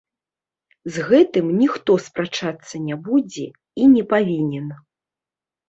З 0.95 1.03
гэтым 1.09 1.51
ніхто 1.59 1.91
спрачацца 2.07 2.75
не 2.87 2.95
будзе 3.05 3.47
і 3.51 3.83
не 3.95 4.03
павінен. 4.17 4.77